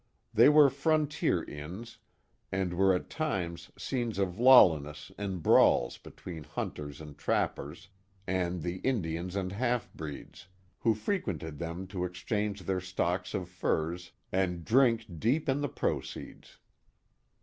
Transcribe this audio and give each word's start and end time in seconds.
They 0.33 0.49
were 0.49 0.71
frontier 0.71 1.43
inns 1.43 1.99
and 2.51 2.73
were 2.73 2.91
at 2.95 3.07
times 3.07 3.69
scenes 3.77 4.17
of 4.17 4.39
lawlessness 4.39 5.11
and 5.15 5.43
brawls 5.43 5.99
between 5.99 6.43
hunters 6.43 6.99
and 7.01 7.15
trappers, 7.15 7.87
and 8.25 8.63
the 8.63 8.77
Indians 8.77 9.35
and 9.35 9.51
half 9.51 9.93
breeds, 9.93 10.47
who 10.79 10.95
frequented 10.95 11.59
them 11.59 11.85
to 11.85 12.03
exchange 12.03 12.61
their 12.63 12.81
stock 12.81 13.31
of 13.35 13.47
furs 13.47 14.11
and 14.31 14.65
drink 14.65 15.05
deep 15.19 15.47
in 15.47 15.61
the 15.61 15.69
proceeds. 15.69 16.57